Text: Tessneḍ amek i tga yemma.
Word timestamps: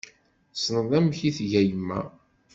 Tessneḍ 0.53 0.89
amek 0.97 1.19
i 1.27 1.29
tga 1.37 1.61
yemma. 1.67 2.01